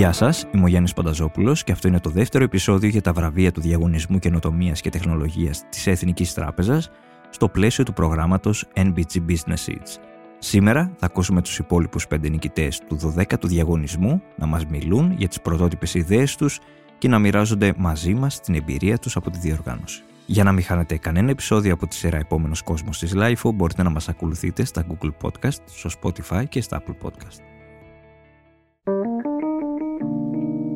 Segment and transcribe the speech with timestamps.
[0.00, 3.52] Γεια σας, είμαι ο Γιάννης Πανταζόπουλος και αυτό είναι το δεύτερο επεισόδιο για τα βραβεία
[3.52, 6.90] του Διαγωνισμού Καινοτομίας και Τεχνολογίας της Εθνικής Τράπεζας
[7.30, 9.98] στο πλαίσιο του προγράμματος NBG Business Seeds.
[10.38, 15.40] Σήμερα θα ακούσουμε τους υπόλοιπους πέντε νικητές του 12ου διαγωνισμού να μας μιλούν για τις
[15.40, 16.60] πρωτότυπες ιδέες τους
[16.98, 20.02] και να μοιράζονται μαζί μας την εμπειρία τους από τη διοργάνωση.
[20.26, 23.90] Για να μην χάνετε κανένα επεισόδιο από τη σειρά Επόμενος Κόσμος της LIFO, μπορείτε να
[23.90, 27.49] μας ακολουθείτε στα Google Podcast, στο Spotify και στα Apple Podcast.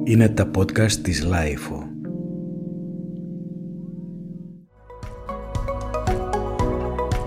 [0.06, 1.78] Είναι τα podcast της LIFO.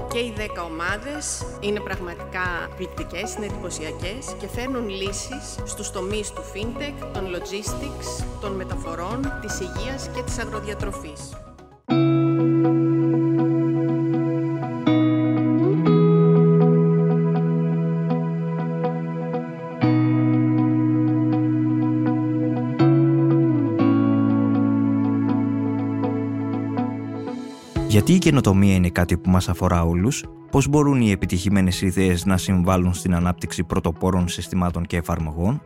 [0.09, 6.41] Και οι 10 ομάδες είναι πραγματικά ποιητικές, είναι εντυπωσιακές και φέρνουν λύσεις στους τομείς του
[6.53, 11.46] fintech, των logistics, των μεταφορών, της υγείας και της αγροδιατροφής.
[27.87, 32.37] Γιατί η καινοτομία είναι κάτι που μας αφορά όλους, πώς μπορούν οι επιτυχημένες ιδέες να
[32.37, 35.61] συμβάλλουν στην ανάπτυξη πρωτοπόρων συστημάτων και εφαρμογών,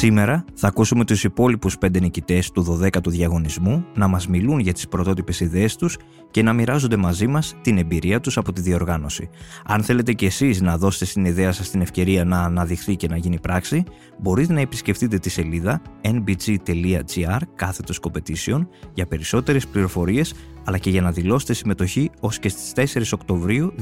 [0.00, 4.88] Σήμερα θα ακούσουμε τους υπόλοιπους πέντε νικητές του 12ου διαγωνισμού να μας μιλούν για τις
[4.88, 5.96] πρωτότυπες ιδέες τους
[6.30, 9.28] και να μοιράζονται μαζί μας την εμπειρία τους από τη διοργάνωση.
[9.64, 13.16] Αν θέλετε και εσείς να δώσετε στην ιδέα σας την ευκαιρία να αναδειχθεί και να
[13.16, 13.84] γίνει πράξη,
[14.18, 21.10] μπορείτε να επισκεφτείτε τη σελίδα nbg.gr κάθετος competition για περισσότερες πληροφορίες αλλά και για να
[21.10, 23.74] δηλώσετε συμμετοχή ως και στις 4 Οκτωβρίου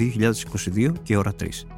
[0.77, 1.78] 2022 και ώρα 3.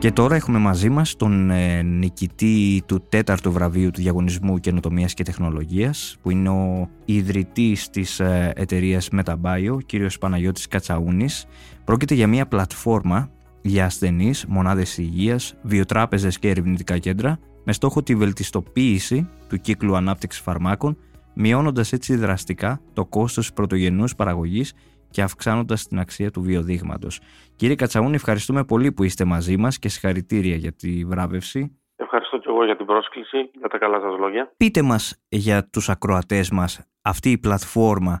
[0.00, 5.22] Και τώρα έχουμε μαζί μας τον ε, νικητή του τέταρτου βραβείου του Διαγωνισμού Καινοτομίας και
[5.22, 11.46] Τεχνολογίας που είναι ο ιδρυτής της ε, εταιρείας Metabio, κύριος Παναγιώτης Κατσαούνης.
[11.84, 18.14] Πρόκειται για μια πλατφόρμα για ασθενείς, μονάδες υγείας, βιοτράπεζες και ερευνητικά κέντρα με στόχο τη
[18.14, 20.96] βελτιστοποίηση του κύκλου ανάπτυξης φαρμάκων
[21.34, 24.72] μειώνοντας έτσι δραστικά το κόστος πρωτογενούς παραγωγής
[25.10, 27.20] και αυξάνοντας την αξία του βιοδείγματος.
[27.56, 31.80] Κύριε Κατσαούνη, ευχαριστούμε πολύ που είστε μαζί μας και συγχαρητήρια για τη βράβευση.
[31.96, 34.52] Ευχαριστώ και εγώ για την πρόσκληση, για τα καλά σας λόγια.
[34.56, 38.20] Πείτε μας για τους ακροατές μας αυτή η πλατφόρμα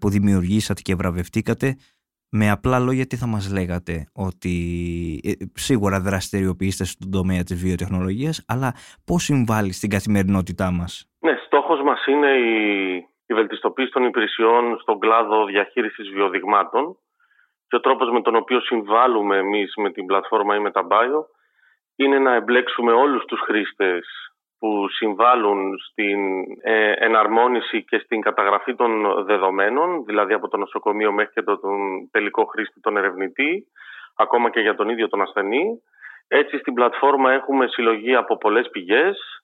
[0.00, 1.76] που δημιουργήσατε και βραβευτήκατε.
[2.36, 4.50] Με απλά λόγια τι θα μας λέγατε ότι
[5.24, 8.74] ε, σίγουρα δραστηριοποιήσετε στον τομέα της βιοτεχνολογίας αλλά
[9.04, 14.98] πώς συμβάλλει στην καθημερινότητά μας; Ναι, στόχος μας είναι η η βελτιστοποίηση των υπηρεσιών στον
[14.98, 16.96] κλάδο διαχείρισης βιοδειγμάτων
[17.68, 21.24] και ο τρόπος με τον οποίο συμβάλλουμε εμείς με την πλατφόρμα ή με τα Bio
[21.96, 24.06] είναι να εμπλέξουμε όλους τους χρήστες
[24.58, 26.18] που συμβάλλουν στην
[26.62, 31.58] ε, εναρμόνιση και στην καταγραφή των δεδομένων, δηλαδή από το νοσοκομείο μέχρι και τον
[32.10, 33.66] τελικό χρήστη, τον ερευνητή,
[34.16, 35.82] ακόμα και για τον ίδιο τον ασθενή.
[36.28, 39.43] Έτσι στην πλατφόρμα έχουμε συλλογή από πολλές πηγές, ε,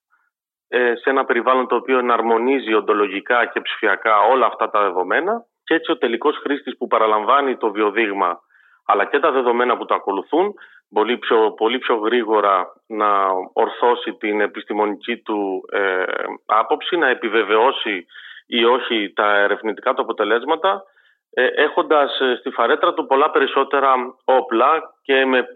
[0.70, 5.90] σε ένα περιβάλλον το οποίο εναρμονίζει οντολογικά και ψηφιακά όλα αυτά τα δεδομένα και έτσι
[5.90, 8.40] ο τελικός χρήστης που παραλαμβάνει το βιοδείγμα
[8.86, 10.54] αλλά και τα δεδομένα που το ακολουθούν
[10.92, 13.08] πολύ πιο, πολύ πιο γρήγορα να
[13.52, 16.04] ορθώσει την επιστημονική του ε,
[16.46, 18.06] άποψη, να επιβεβαιώσει
[18.46, 20.82] ή όχι τα ερευνητικά του αποτελέσματα
[21.30, 23.94] ε, έχοντας ε, στη φαρέτρα του πολλά περισσότερα
[24.24, 25.46] όπλα και με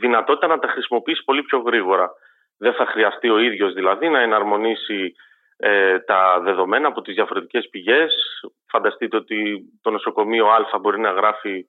[0.00, 2.10] δυνατότητα να τα χρησιμοποιήσει πολύ πιο γρήγορα.
[2.62, 5.14] Δεν θα χρειαστεί ο ίδιος δηλαδή να εναρμονίσει
[5.56, 8.14] ε, τα δεδομένα από τις διαφορετικές πηγές.
[8.66, 11.66] Φανταστείτε ότι το νοσοκομείο Α μπορεί να γράφει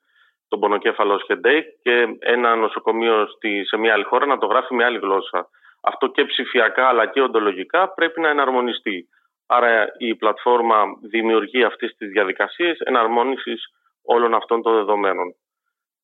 [0.47, 4.73] τον πονοκέφαλο ως headache και ένα νοσοκομείο στη, σε μια άλλη χώρα να το γράφει
[4.73, 5.49] με άλλη γλώσσα.
[5.81, 9.07] Αυτό και ψηφιακά αλλά και οντολογικά πρέπει να εναρμονιστεί.
[9.45, 15.35] Άρα η πλατφόρμα δημιουργεί αυτές τις διαδικασίες εναρμόνισης όλων αυτών των δεδομένων.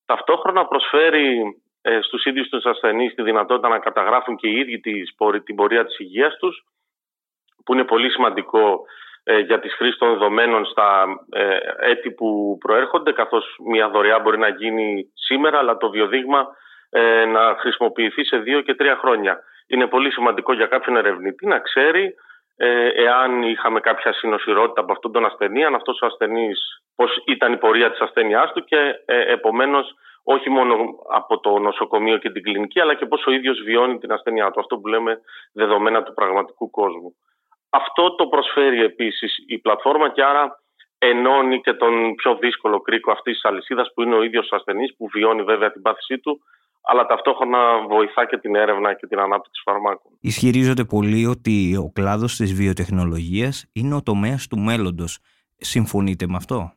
[0.04, 1.69] Ταυτόχρονα προσφέρει ε,
[2.02, 4.80] στους ίδιους τους ασθενείς τη δυνατότητα να καταγράφουν και οι ίδιοι
[5.44, 6.64] την πορεία της υγείας τους
[7.64, 8.84] που είναι πολύ σημαντικό
[9.24, 14.38] ε, για τις χρήσεις των δεδομένων στα ε, έτη που προέρχονται καθώς μια δωρεά μπορεί
[14.38, 16.46] να γίνει σήμερα αλλά το βιοδείγμα
[16.90, 19.40] ε, να χρησιμοποιηθεί σε δύο και τρία χρόνια.
[19.66, 22.14] Είναι πολύ σημαντικό για κάποιον ερευνητή να ξέρει
[22.94, 27.56] εάν είχαμε κάποια συνοσυρότητα από αυτόν τον ασθενή, αν αυτός ο ασθενής πώς ήταν η
[27.56, 30.74] πορεία της ασθένειάς του και επομένως όχι μόνο
[31.12, 34.60] από το νοσοκομείο και την κλινική, αλλά και πώς ο ίδιος βιώνει την ασθένειά του.
[34.60, 35.20] Αυτό που λέμε
[35.52, 37.14] δεδομένα του πραγματικού κόσμου.
[37.70, 40.62] Αυτό το προσφέρει επίσης η πλατφόρμα και άρα
[40.98, 44.96] ενώνει και τον πιο δύσκολο κρίκο αυτής της αλυσίδας που είναι ο ίδιος ο ασθενής
[44.96, 46.40] που βιώνει βέβαια την πάθησή του
[46.82, 50.12] αλλά ταυτόχρονα βοηθά και την έρευνα και την ανάπτυξη φαρμάκων.
[50.20, 55.18] Ισχυρίζονται πολύ ότι ο κλάδος της βιοτεχνολογίας είναι ο τομέας του μέλλοντος.
[55.56, 56.72] Συμφωνείτε με αυτό;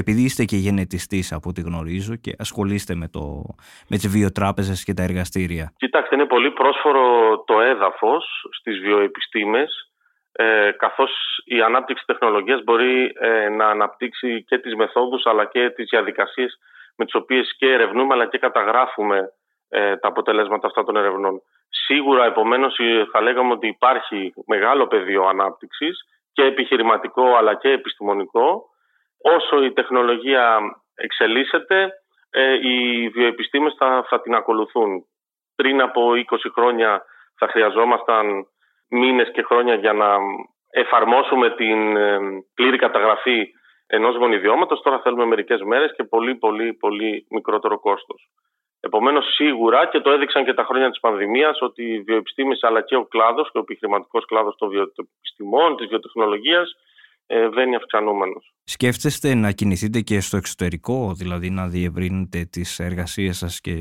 [0.00, 3.22] Επειδή είστε και γενετιστής από ό,τι γνωρίζω και ασχολείστε με, το,
[3.88, 5.72] με τις βιοτράπεζες και τα εργαστήρια.
[5.76, 7.04] Κοιτάξτε, είναι πολύ πρόσφορο
[7.46, 9.88] το έδαφος στις βιοεπιστήμες
[10.32, 11.10] ε, καθώς
[11.44, 16.58] η ανάπτυξη τεχνολογίας μπορεί ε, να αναπτύξει και τις μεθόδους αλλά και τις διαδικασίες
[16.96, 19.32] με τις οποίες και ερευνούμε αλλά και καταγράφουμε
[19.68, 21.42] ε, τα αποτελέσματα αυτά των ερευνών.
[21.68, 28.67] Σίγουρα, επομένως, ε, θα λέγαμε ότι υπάρχει μεγάλο πεδίο ανάπτυξης και επιχειρηματικό αλλά και επιστημονικό.
[29.22, 30.58] Όσο η τεχνολογία
[30.94, 31.92] εξελίσσεται,
[32.30, 35.04] ε, οι βιοεπιστήμες θα, θα την ακολουθούν.
[35.56, 36.22] Πριν από 20
[36.54, 37.02] χρόνια
[37.38, 38.46] θα χρειαζόμασταν
[38.88, 40.16] μήνες και χρόνια για να
[40.70, 41.96] εφαρμόσουμε την
[42.54, 43.48] πλήρη καταγραφή
[43.86, 44.80] ενός γονιδιώματος.
[44.80, 48.30] Τώρα θέλουμε μερικές μέρες και πολύ πολύ πολύ μικρότερο κόστος.
[48.80, 52.96] Επομένως σίγουρα και το έδειξαν και τα χρόνια της πανδημίας ότι οι βιοεπιστήμες αλλά και
[52.96, 56.76] ο κλάδος και ο επιχειρηματικός κλάδος των βιοεπιστημών, της βιοτεχνολογίας
[57.30, 58.52] ε, βαίνει αυξανόμενος.
[58.64, 63.74] Σκέφτεστε να κινηθείτε και στο εξωτερικό, δηλαδή να διευρύνετε τις εργασίες σας και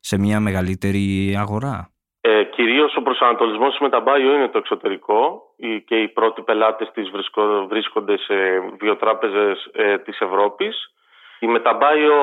[0.00, 5.42] σε μια μεγαλύτερη αγορά; Ε, κυρίως ο προσανατολισμός της Μεταμπάιο είναι το εξωτερικό
[5.84, 7.10] και οι πρώτοι πελάτες της
[7.68, 8.34] βρίσκονται σε
[8.80, 10.92] βιοτράπεζες ε, της Ευρώπης.
[11.38, 12.14] Η Μεταμπάιο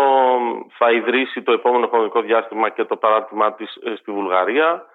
[0.77, 4.85] θα ιδρύσει το επόμενο χρονικό διάστημα και το παράρτημά της ε, στη Βουλγαρία.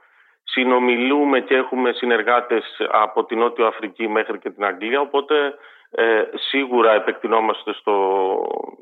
[0.44, 5.54] Συνομιλούμε και έχουμε συνεργάτες από την Νότιο Αφρική μέχρι και την Αγγλία, οπότε
[5.90, 7.94] ε, σίγουρα επεκτηνόμαστε στο...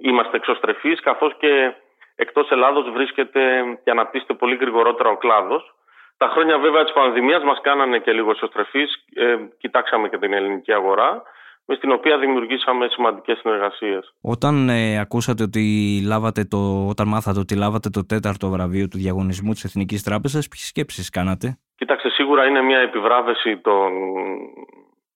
[0.00, 1.72] είμαστε εξωστρεφείς, καθώς και
[2.16, 3.40] εκτός Ελλάδος βρίσκεται
[3.84, 5.74] και αναπτύσσεται πολύ γρηγορότερα ο κλάδος.
[6.16, 10.72] Τα χρόνια βέβαια της πανδημίας μας κάνανε και λίγο εξωστρεφείς, ε, κοιτάξαμε και την ελληνική
[10.72, 11.22] αγορά
[11.66, 14.14] με στην οποία δημιουργήσαμε σημαντικές συνεργασίες.
[14.20, 15.62] Όταν ε, ακούσατε ότι
[16.06, 20.66] λάβατε το, όταν μάθατε ότι λάβατε το τέταρτο βραβείο του διαγωνισμού της Εθνικής Τράπεζας, ποιες
[20.66, 23.90] σκέψεις κάνατε; Κοίταξε, σίγουρα είναι μια επιβράβευση των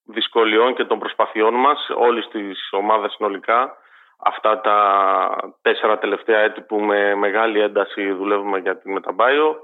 [0.05, 3.77] δυσκολιών και των προσπαθειών μας, όλη της ομάδας συνολικά.
[4.19, 4.79] Αυτά τα
[5.63, 9.57] τέσσερα τελευταία έτη που με μεγάλη ένταση δουλεύουμε για την Μεταμπάιο.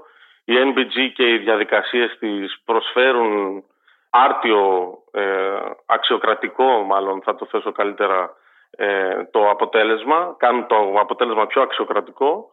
[0.45, 3.63] Η NBG και οι διαδικασίες της προσφέρουν
[4.13, 5.23] άρτιο, ε,
[5.85, 8.33] αξιοκρατικό μάλλον θα το θέσω καλύτερα
[8.77, 12.49] ε, το αποτέλεσμα, κάνουν το αποτέλεσμα πιο αξιοκρατικό.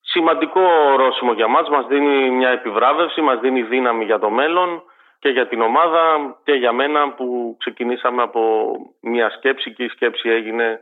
[0.00, 0.60] Σημαντικό
[0.92, 4.82] ορόσημο για μας, μας δίνει μια επιβράβευση, μας δίνει δύναμη για το μέλλον
[5.18, 10.28] και για την ομάδα και για μένα που ξεκινήσαμε από μια σκέψη και η σκέψη
[10.28, 10.80] έγινε ε,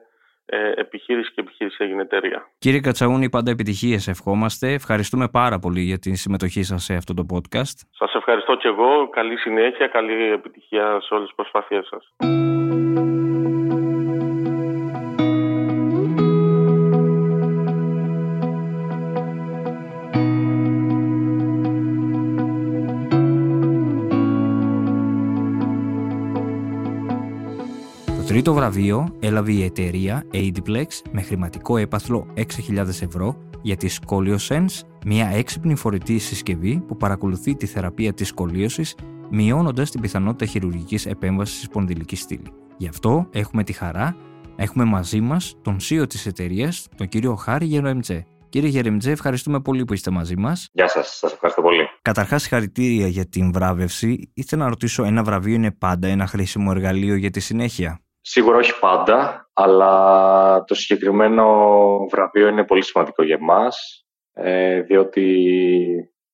[0.75, 2.51] επιχείρηση και επιχείρηση έγινε εταιρεία.
[2.59, 4.73] Κύριε Κατσαούνη, πάντα επιτυχίες ευχόμαστε.
[4.73, 7.77] Ευχαριστούμε πάρα πολύ για τη συμμετοχή σας σε αυτό το podcast.
[7.91, 9.09] Σας ευχαριστώ και εγώ.
[9.09, 12.15] Καλή συνέχεια, καλή επιτυχία σε όλες τις προσπάθειές σας.
[28.33, 35.27] Τρίτο βραβείο έλαβε η εταιρεία Aidiplex με χρηματικό έπαθλο 6.000 ευρώ για τη ScolioSense, μια
[35.27, 38.97] έξυπνη φορητή συσκευή που παρακολουθεί τη θεραπεία της σκολίωσης,
[39.31, 42.53] μειώνοντας την πιθανότητα χειρουργικής επέμβασης στη σπονδυλική στήλη.
[42.77, 44.17] Γι' αυτό έχουμε τη χαρά
[44.57, 48.27] να έχουμε μαζί μας τον CEO της εταιρείας, τον κύριο Χάρη Γερεμτζέ.
[48.49, 50.69] Κύριε Γερεμτζέ, ευχαριστούμε πολύ που είστε μαζί μας.
[50.73, 51.83] Γεια σας, σας ευχαριστώ πολύ.
[52.03, 54.31] Καταρχάς, συγχαρητήρια για την βράβευση.
[54.35, 58.79] Ήθελα να ρωτήσω, ένα βραβείο είναι πάντα ένα χρήσιμο εργαλείο για τη συνέχεια; Σίγουρα όχι
[58.79, 61.47] πάντα, αλλά το συγκεκριμένο
[62.11, 65.27] βραβείο είναι πολύ σημαντικό για εμάς, ε, διότι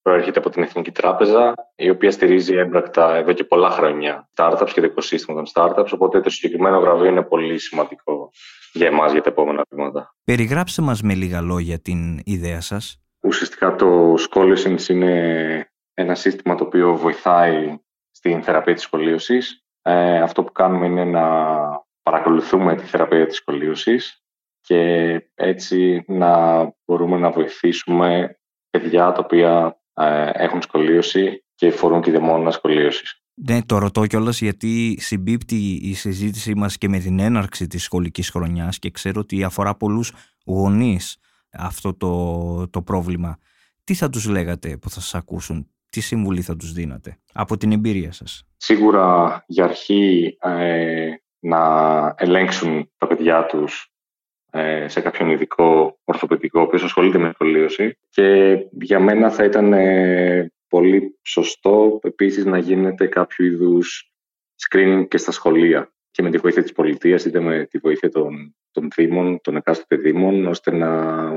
[0.01, 4.79] προέρχεται από την Εθνική Τράπεζα, η οποία στηρίζει έμπρακτα εδώ και πολλά χρόνια startups και
[4.81, 8.29] το οικοσύστημα των startups, οπότε το συγκεκριμένο βραβείο είναι πολύ σημαντικό
[8.73, 10.15] για εμάς για τα επόμενα βήματα.
[10.23, 13.01] Περιγράψτε μας με λίγα λόγια την ιδέα σας.
[13.21, 17.77] Ουσιαστικά το Scholicens είναι ένα σύστημα το οποίο βοηθάει
[18.11, 21.25] στην θεραπεία της σχολείωσης ε, αυτό που κάνουμε είναι να
[22.03, 24.23] παρακολουθούμε τη θεραπεία της σκολίωσης
[24.61, 24.81] και
[25.35, 32.51] έτσι να μπορούμε να βοηθήσουμε παιδιά τα οποία ε, έχουν σκολίωση και φορούν και δαιμόνα
[32.51, 33.23] σκολίωσης.
[33.33, 38.29] Ναι, το ρωτώ κιόλας γιατί συμπίπτει η συζήτησή μας και με την έναρξη της σχολικής
[38.29, 40.13] χρονιάς και ξέρω ότι αφορά πολλούς
[40.45, 41.17] γονείς
[41.51, 43.37] αυτό το, το πρόβλημα.
[43.83, 47.71] Τι θα τους λέγατε που θα σας ακούσουν, τι συμβουλή θα τους δίνατε από την
[47.71, 51.59] εμπειρία σας; Σίγουρα για αρχή ε, να
[52.17, 53.91] ελέγξουν τα παιδιά τους
[54.51, 59.73] ε, σε κάποιον ειδικό ορθοπαιδικό ο οποίος ασχολείται με σχολείωση και για μένα θα ήταν
[59.73, 64.11] ε, πολύ σωστό επίσης να γίνεται κάποιο είδους
[64.67, 68.55] screening και στα σχολεία και με τη βοήθεια της πολιτείας είτε με τη βοήθεια των,
[68.71, 71.29] των δήμων, των εκάστοτε δήμων ώστε να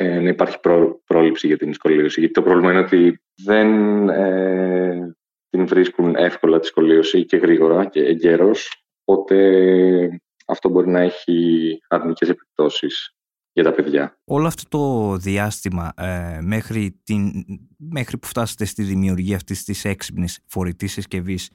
[0.00, 0.56] ε, να υπάρχει
[1.04, 2.20] πρόληψη για την σκολίωση.
[2.20, 3.68] Γιατί το πρόβλημα είναι ότι δεν
[4.08, 5.16] ε,
[5.50, 12.28] την βρίσκουν εύκολα τη σκολίωση και γρήγορα και εγκαίρως, οπότε αυτό μπορεί να έχει αρνητικές
[12.28, 13.14] επιπτώσεις
[13.52, 14.18] για τα παιδιά.
[14.24, 17.30] Όλο αυτό το διάστημα ε, μέχρι, την,
[17.76, 21.50] μέχρι που φτάσετε στη δημιουργία αυτής της έξυπνης φορητής συσκευής,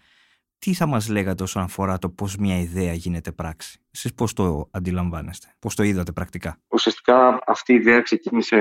[0.64, 4.70] τι θα μας λέγατε όσον αφορά το πώς μια ιδέα γίνεται πράξη; Εσείς πώς το
[4.72, 8.58] αντιλαμβάνεστε, πώς το είδατε πρακτικά; Ουσιαστικά αυτή η ιδέα ξεκίνησε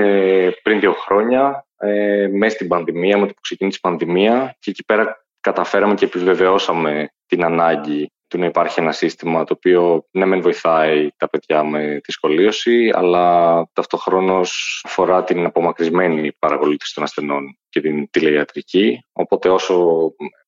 [0.63, 4.85] πριν δύο χρόνια, ε, μέσα στην πανδημία, με το που ξεκίνησε η πανδημία και εκεί
[4.85, 10.41] πέρα καταφέραμε και επιβεβαιώσαμε την ανάγκη του να υπάρχει ένα σύστημα το οποίο ναι μεν
[10.41, 17.81] βοηθάει τα παιδιά με τη σχολείωση αλλά ταυτοχρόνως αφορά την απομακρυσμένη παρακολούθηση των ασθενών και
[17.81, 19.05] την τηλεϊατρική.
[19.13, 19.87] Οπότε όσο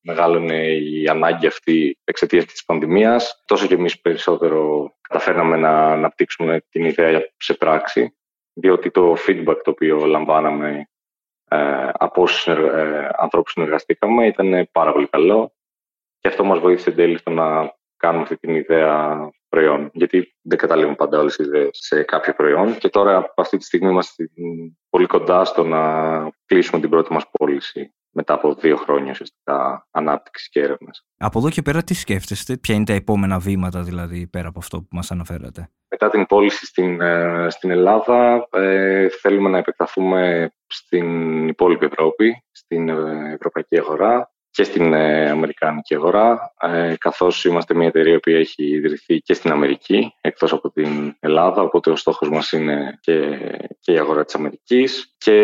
[0.01, 6.85] μεγάλωνε η ανάγκη αυτή εξαιτίας της πανδημίας, τόσο και εμείς περισσότερο καταφέρναμε να αναπτύξουμε την
[6.85, 8.15] ιδέα σε πράξη.
[8.53, 10.89] Διότι το feedback το οποίο λαμβάναμε
[11.49, 15.55] ε, από όσους ε, ανθρώπους συνεργαστήκαμε ήταν πάρα πολύ καλό
[16.25, 19.17] και αυτό μας βοήθησε εν τέλει στο να κάνουμε αυτή την ιδέα
[19.49, 19.89] προϊόν.
[19.93, 22.77] Γιατί δεν καταλήγουν πάντα όλες οι ιδέες σε κάποιο προϊόν.
[22.77, 24.29] Και τώρα αυτή τη στιγμή είμαστε
[24.89, 25.81] πολύ κοντά στο να
[26.45, 31.05] κλείσουμε την πρώτη μας πώληση μετά από δύο χρόνια ουσιαστικά ανάπτυξης και έρευνας.
[31.17, 34.77] Από εδώ και πέρα τι σκέφτεστε, ποια είναι τα επόμενα βήματα δηλαδή πέρα από αυτό
[34.77, 41.07] που μας αναφέρατε; Μετά την πώληση στην, ε, στην Ελλάδα ε, θέλουμε να επεκταθούμε στην
[41.47, 47.87] υπόλοιπη Ευρώπη, στην ε, ευρωπαϊκή αγορά και στην ε, Αμερικάνικη αγορά, ε, καθώς είμαστε μια
[47.87, 52.51] εταιρεία που έχει ιδρυθεί και στην Αμερική, εκτός από την Ελλάδα, οπότε ο στόχος μας
[52.51, 53.39] είναι και,
[53.79, 55.37] και η αγορά της Αμερικής και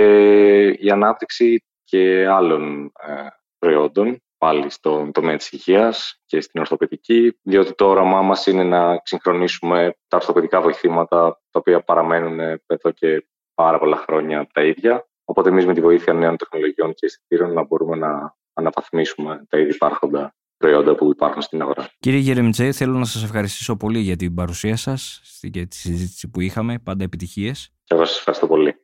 [0.67, 3.27] η ανάπτυξη και άλλων ε,
[3.59, 9.01] προϊόντων, πάλι στον τομέα της υγείας και στην ορθοπαιδική, διότι το όραμά μας είναι να
[9.03, 11.17] συγχρονίσουμε τα ορθοπαιδικά βοηθήματα,
[11.51, 15.05] τα οποία παραμένουν εδώ και πάρα πολλά χρόνια τα ίδια.
[15.25, 19.69] Οπότε εμείς με τη βοήθεια νέων τεχνολογιών και αισθητήρων να μπορούμε να αναβαθμίσουμε τα ήδη
[19.73, 21.89] υπάρχοντα προϊόντα που υπάρχουν στην αγορά.
[21.99, 26.41] Κύριε Γερεμιτζέ, θέλω να σας ευχαριστήσω πολύ για την παρουσία σας και τη συζήτηση που
[26.41, 26.79] είχαμε.
[26.79, 27.73] Πάντα επιτυχίες.
[27.83, 28.75] Και εγώ σας ευχαριστώ πολύ.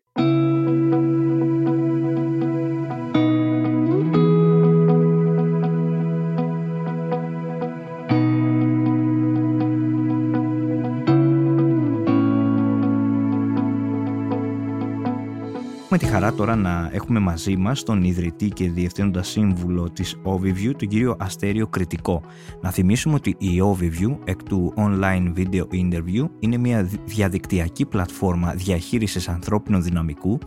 [15.98, 20.72] Έχουμε τη χαρά τώρα να έχουμε μαζί μας τον ιδρυτή και διευθύνοντα σύμβουλο της Overview,
[20.78, 22.22] τον κύριο Αστέριο Κριτικό.
[22.62, 29.30] Να θυμίσουμε ότι η Overview, εκ του Online Video Interview, είναι μια διαδικτυακή πλατφόρμα διαχείρισης
[29.30, 30.38] ανθρώπινου δυναμικού,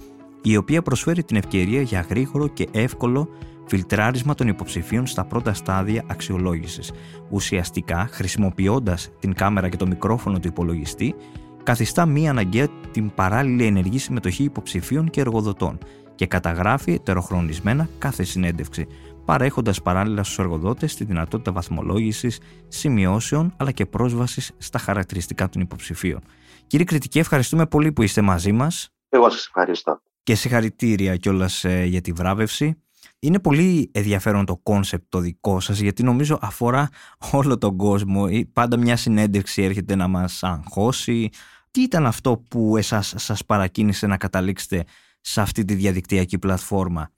[0.42, 3.28] η οποία προσφέρει την ευκαιρία για γρήγορο και εύκολο
[3.66, 6.92] φιλτράρισμα των υποψηφίων στα πρώτα στάδια αξιολόγησης.
[7.30, 11.14] Ουσιαστικά, χρησιμοποιώντας την κάμερα και το μικρόφωνο του υπολογιστή,
[11.62, 15.78] καθιστά μη αναγκαία την παράλληλη ενεργή συμμετοχή υποψηφίων και εργοδοτών
[16.14, 18.86] και καταγράφει ετεροχρονισμένα κάθε συνέντευξη,
[19.24, 22.38] παρέχοντας παράλληλα στους εργοδότες τη δυνατότητα βαθμολόγησης,
[22.68, 26.20] σημειώσεων αλλά και πρόσβασης στα χαρακτηριστικά των υποψηφίων.
[26.66, 28.88] Κύριε Κριτική, ευχαριστούμε πολύ που είστε μαζί μας.
[29.08, 30.02] Εγώ σας ευχαριστώ.
[30.22, 32.82] Και συγχαρητήρια κιόλας ε, για τη βράβευση.
[33.22, 36.88] Είναι πολύ ενδιαφέρον το κόνσεπτ το δικό σας γιατί νομίζω αφορά
[37.32, 38.26] όλο τον κόσμο.
[38.52, 41.28] Πάντα μια συνέντευξη έρχεται να μας αγχώσει.
[41.70, 44.84] Τι ήταν αυτό που εσάς σας παρακίνησε να καταλήξετε
[45.20, 47.10] σε αυτή τη διαδικτυακή πλατφόρμα;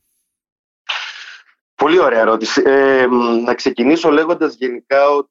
[1.75, 2.63] Πολύ ωραία ερώτηση.
[2.65, 3.07] Ε,
[3.45, 5.31] να ξεκινήσω λέγοντας γενικά ότι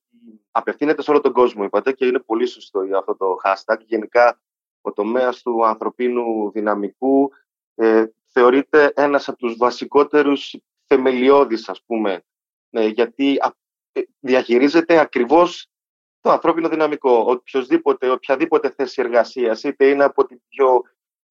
[0.51, 3.78] απευθύνεται σε όλο τον κόσμο, είπατε, και είναι πολύ σωστό για αυτό το hashtag.
[3.86, 4.42] Γενικά,
[4.82, 7.32] ο τομέας του ανθρωπίνου δυναμικού
[7.75, 12.24] ε, θεωρείται ένας από τους βασικότερους θεμελιώδεις, ας πούμε,
[12.70, 13.38] ε, γιατί
[13.92, 15.68] ε, διαχειρίζεται ακριβώς
[16.22, 17.26] το ανθρώπινο δυναμικό.
[17.28, 20.82] Οποιοδήποτε, οποιαδήποτε θέση εργασίας, είτε είναι από την πιο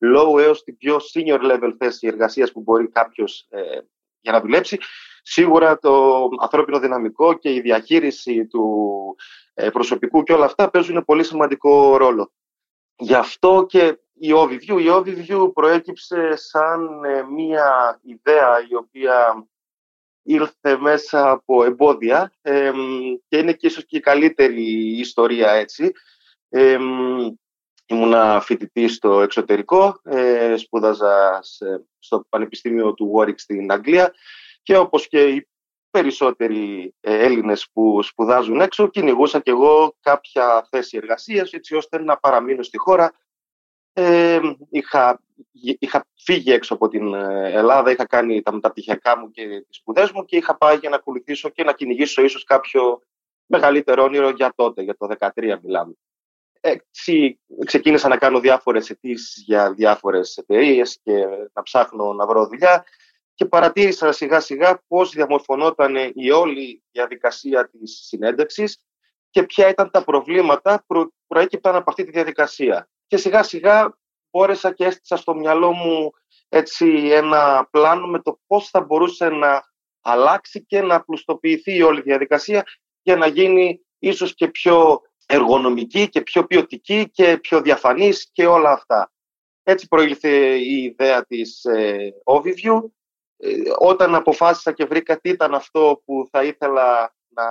[0.05, 3.79] low έως την πιο senior level θέση εργασίας που μπορεί κάποιος ε,
[4.21, 4.79] για να δουλέψει,
[5.23, 9.17] σίγουρα το ανθρώπινο δυναμικό και η διαχείριση του
[9.73, 12.33] προσωπικού και όλα αυτά παίζουν πολύ σημαντικό ρόλο.
[12.97, 14.81] Γι' αυτό και η overview.
[14.81, 19.47] Η overview προέκυψε σαν ε, μία ιδέα η οποία
[20.23, 22.33] ήρθε μέσα από εμπόδια
[23.29, 25.93] και είναι και ίσως και η καλύτερη ιστορία έτσι.
[26.49, 26.79] Ε,
[27.87, 31.41] ήμουνα φοιτητή στο εξωτερικό, ε, σπούδαζα
[31.99, 34.13] στο Πανεπιστήμιο του Warwick στην Αγγλία
[34.63, 35.49] και όπως και οι
[35.91, 42.17] περισσότεροι ε, Έλληνες που σπουδάζουν έξω, κυνηγούσα και εγώ κάποια θέση εργασίας έτσι ώστε να
[42.17, 43.13] παραμείνω στη χώρα
[44.01, 44.41] ε,
[44.71, 45.23] είχα,
[45.79, 50.13] είχα φύγει έξω από την ε, Ελλάδα, είχα κάνει τα μεταπτυχιακά μου και τις σπουδές
[50.13, 53.03] μου και είχα πάει για να ακολουθήσω και να κυνηγήσω ίσως κάποιο
[53.47, 55.93] μεγαλύτερο όνειρο για τότε, για το 2013 μιλάμε.
[56.61, 62.85] Έτσι ξεκίνησα να κάνω διάφορες αιτήσεις για διάφορες εταιρείες και να ψάχνω να βρω δουλειά
[63.35, 68.79] και παρατήρησα σιγά σιγά πώς διαμορφωνόταν η όλη διαδικασία της συνέντευξης
[69.31, 72.89] και ποια ήταν τα προβλήματα που προέκυπταν από αυτή τη διαδικασία.
[73.11, 73.99] Και σιγά σιγά
[74.31, 76.11] μπόρεσα και έστησα στο μυαλό μου
[76.49, 79.63] έτσι ένα πλάνο με το πώς θα μπορούσε να
[80.01, 82.65] αλλάξει και να πλουστοποιηθεί η όλη διαδικασία
[83.03, 88.71] για να γίνει ίσως και πιο εργονομική και πιο ποιοτική και πιο διαφανής και όλα
[88.71, 89.13] αυτά.
[89.63, 92.91] Έτσι προήλθε η ιδέα της ε, Overview.
[93.37, 97.45] Ε, όταν αποφάσισα και βρήκα τι ήταν αυτό που θα ήθελα να,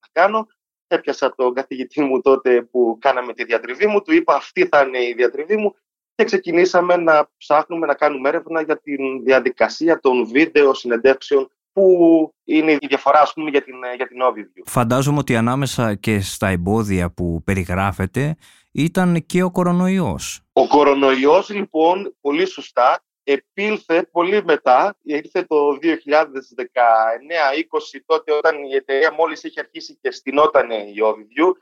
[0.00, 0.46] να κάνω,
[0.86, 4.98] έπιασα τον καθηγητή μου τότε που κάναμε τη διατριβή μου, του είπα αυτή θα είναι
[4.98, 5.74] η διατριβή μου
[6.14, 8.92] και ξεκινήσαμε να ψάχνουμε να κάνουμε έρευνα για τη
[9.24, 14.62] διαδικασία των βίντεο συνεντεύξεων που είναι η διαφορά ας πούμε, για την, για την overview.
[14.64, 18.36] Φαντάζομαι ότι ανάμεσα και στα εμπόδια που περιγράφεται
[18.72, 20.40] ήταν και ο κορονοϊός.
[20.52, 25.88] Ο κορονοϊός λοιπόν πολύ σωστά επήλθε πολύ μετά, ήρθε το 2019-20
[28.06, 31.52] τότε όταν η εταιρεία μόλις είχε αρχίσει και στηνόταν η overview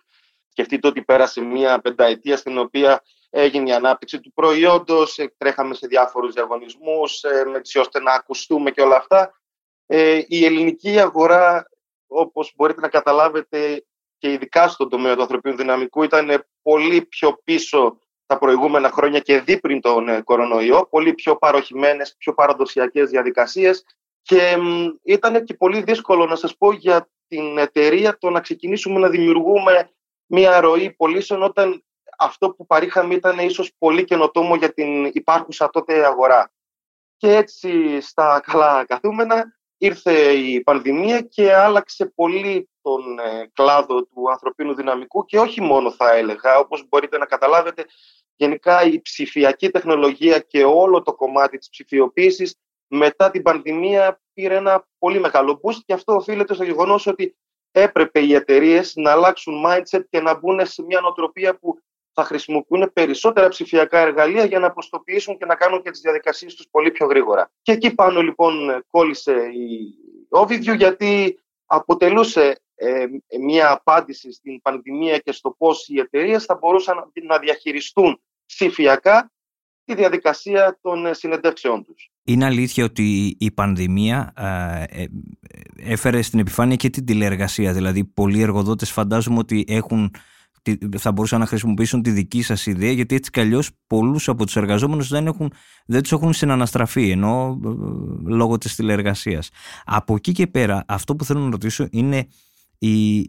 [0.52, 5.86] Σκεφτείτε ότι πέρασε μια πενταετία στην οποία έγινε η ανάπτυξη του προϊόντος, ε, τρέχαμε σε
[5.86, 9.40] διάφορους διαγωνισμούς, ε, έτσι ώστε να ακουστούμε και όλα αυτά.
[9.86, 11.68] Ε, η ελληνική αγορά,
[12.06, 13.84] όπως μπορείτε να καταλάβετε
[14.18, 17.98] και ειδικά στον τομέα του ανθρωπίνου δυναμικού, ήταν πολύ πιο πίσω
[18.32, 23.84] τα προηγούμενα χρόνια και δει πριν τον κορονοϊό, πολύ πιο παροχημένες, πιο παραδοσιακές διαδικασίες
[24.22, 24.56] και
[25.02, 29.90] ήταν και πολύ δύσκολο να σας πω για την εταιρεία το να ξεκινήσουμε να δημιουργούμε
[30.26, 31.84] μια ροή πωλήσεων όταν
[32.18, 36.52] αυτό που παρήχαμε ήταν ίσως πολύ καινοτόμο για την υπάρχουσα τότε αγορά.
[37.16, 44.30] Και έτσι στα καλά καθούμενα ήρθε η πανδημία και άλλαξε πολύ τον ε, κλάδο του
[44.30, 47.86] ανθρωπίνου δυναμικού και όχι μόνο θα έλεγα, όπως μπορείτε να καταλάβετε,
[48.36, 54.88] γενικά η ψηφιακή τεχνολογία και όλο το κομμάτι της ψηφιοποίησης μετά την πανδημία πήρε ένα
[54.98, 57.36] πολύ μεγάλο boost και αυτό οφείλεται στο γεγονός ότι
[57.70, 61.78] έπρεπε οι εταιρείες να αλλάξουν mindset και να μπουν σε μια νοοτροπία που
[62.12, 66.68] θα χρησιμοποιούν περισσότερα ψηφιακά εργαλεία για να προστοποιήσουν και να κάνουν και τις διαδικασίες τους
[66.70, 67.50] πολύ πιο γρήγορα.
[67.62, 69.94] Και εκεί πάνω λοιπόν κόλλησε η
[70.30, 73.06] Ovidio γιατί αποτελούσε ε,
[73.40, 78.20] μια απάντηση στην πανδημία και στο πώς οι εταιρείες θα μπορούσαν να διαχειριστούν
[78.54, 79.32] ψηφιακά
[79.84, 82.10] τη διαδικασία των ε, συνεντεύξεών τους.
[82.24, 84.32] Είναι αλήθεια ότι η πανδημία
[84.90, 85.04] ε,
[85.76, 87.72] έφερε στην επιφάνεια και την τηλεεργασία.
[87.72, 90.14] Δηλαδή, πολλοί εργοδότες φαντάζομαι ότι έχουν,
[90.98, 94.56] θα μπορούσαν να χρησιμοποιήσουν τη δική σας ιδέα, γιατί έτσι κι αλλιώς πολλούς από τους
[94.56, 95.52] εργαζόμενους δεν, έχουν,
[95.86, 97.60] δεν τους έχουν συναναστραφεί, ενώ
[98.26, 99.50] λόγω της τηλεεργασίας.
[99.84, 102.26] Από εκεί και πέρα, αυτό που θέλω να ρωτήσω είναι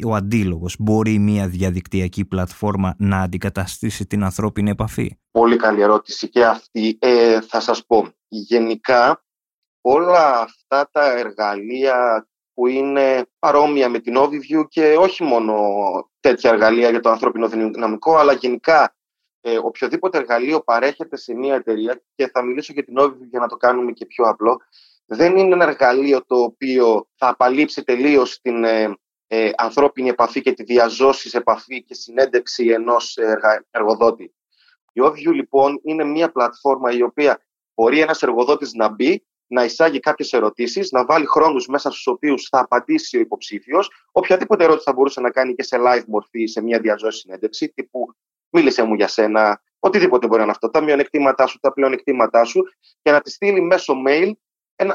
[0.05, 0.75] ο αντίλογος.
[0.79, 6.97] Μπορεί μια διαδικτυακή πλατφόρμα να αντικαταστήσει την ανθρώπινη επαφή; Πολύ καλή ερώτηση και αυτή.
[7.01, 9.23] Ε, θα σας πω, γενικά
[9.81, 15.55] όλα αυτά τα εργαλεία που είναι παρόμοια με την Overview και όχι μόνο
[16.19, 18.95] τέτοια εργαλεία για το ανθρώπινο δυναμικό, αλλά γενικά
[19.41, 23.47] ε, οποιοδήποτε εργαλείο παρέχεται σε μια εταιρεία και θα μιλήσω για την Overview για να
[23.47, 24.57] το κάνουμε και πιο απλό,
[25.05, 28.97] δεν είναι ένα εργαλείο το οποίο θα απαλείψει τελείως την ε,
[29.35, 33.17] ε, ανθρώπινη επαφή και τη διαζώσης επαφή και συνέντευξη ενός
[33.71, 34.33] εργοδότη.
[34.93, 37.41] Η Overview λοιπόν είναι μια πλατφόρμα η οποία
[37.73, 42.47] μπορεί ένας εργοδότης να μπει, να εισάγει κάποιες ερωτήσεις, να βάλει χρόνους μέσα στους οποίους
[42.49, 43.89] θα απαντήσει ο υποψήφιος.
[44.11, 48.15] Οποιαδήποτε ερώτηση θα μπορούσε να κάνει και σε live μορφή, σε μια διαζώση συνέντευξη, τύπου
[48.49, 52.63] μίλησε μου για σένα, οτιδήποτε μπορεί να είναι αυτό, τα μειονεκτήματά σου, τα πλεονεκτήματά σου,
[53.01, 54.31] και να τη στείλει μέσω mail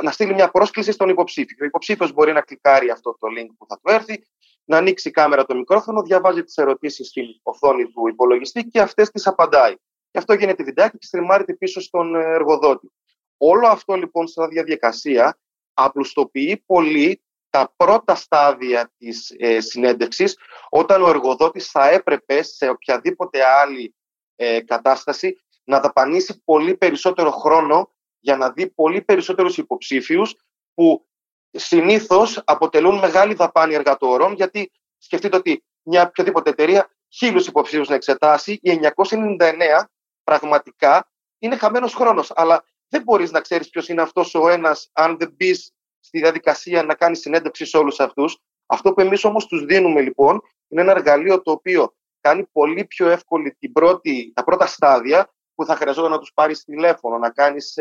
[0.02, 1.56] να στείλει μια πρόσκληση στον υποψήφιο.
[1.60, 4.26] Ο υποψήφιος μπορεί να κλικάρει αυτό το link που θα του έρθει,
[4.64, 9.10] να ανοίξει η κάμερα το μικρόφωνο, διαβάζει τις ερωτήσεις στην οθόνη του υπολογιστή και αυτές
[9.10, 9.74] τις απαντάει.
[10.10, 12.92] Και αυτό γίνεται βιντεάκι και στριμάρεται πίσω στον εργοδότη.
[13.36, 15.38] Όλο αυτό λοιπόν σαν διαδικασία
[15.74, 20.36] απλουστοποιεί πολύ τα πρώτα στάδια της ε, συνέντευξης
[20.68, 23.94] όταν ο εργοδότης θα έπρεπε σε οποιαδήποτε άλλη
[24.36, 27.90] ε, κατάσταση να δαπανίσει πολύ περισσότερο χρόνο
[28.28, 30.34] για να δει πολύ περισσότερους υποψήφιους
[30.74, 31.06] που
[31.50, 38.58] συνήθως αποτελούν μεγάλη δαπάνη εργατόρων γιατί σκεφτείτε ότι μια οποιαδήποτε εταιρεία χίλιους υποψήφιους να εξετάσει,
[38.62, 39.84] οι 999
[40.24, 42.32] πραγματικά είναι χαμένος χρόνος.
[42.34, 46.82] Αλλά δεν μπορείς να ξέρεις ποιος είναι αυτός ο ένας αν δεν μπεις στη διαδικασία
[46.82, 48.38] να κάνεις συνέντευξη σε όλους αυτούς.
[48.66, 53.08] Αυτό που εμείς όμως τους δίνουμε λοιπόν είναι ένα εργαλείο το οποίο κάνει πολύ πιο
[53.08, 57.74] εύκολη την πρώτη, τα πρώτα στάδια που θα χρειαζόταν να τους πάρεις τηλέφωνο, να κάνεις